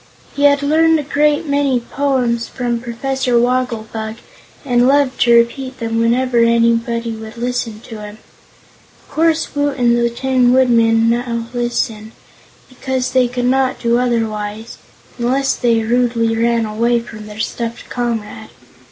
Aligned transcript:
He 0.35 0.45
had 0.45 0.63
learned 0.63 0.99
a 0.99 1.03
great 1.03 1.45
many 1.45 1.79
poems 1.79 2.47
from 2.47 2.81
Professor 2.81 3.37
Wogglebug 3.39 4.15
and 4.65 4.87
loved 4.87 5.21
to 5.21 5.35
repeat 5.35 5.77
them 5.79 5.99
whenever 5.99 6.39
anybody 6.39 7.11
would 7.11 7.37
listen 7.37 7.81
to 7.81 7.99
him. 8.01 8.17
Of 9.03 9.13
course 9.13 9.53
Woot 9.53 9.77
and 9.77 9.95
the 9.95 10.09
Tin 10.09 10.53
Woodman 10.53 11.07
now 11.11 11.45
listened, 11.53 12.13
because 12.67 13.11
they 13.11 13.27
could 13.27 13.45
not 13.45 13.77
do 13.79 13.99
otherwise 13.99 14.79
unless 15.19 15.55
they 15.55 15.83
rudely 15.83 16.35
ran 16.35 16.65
away 16.65 16.99
from 16.99 17.27
their 17.27 17.37
stuffed 17.39 17.87
comrade. 17.91 18.49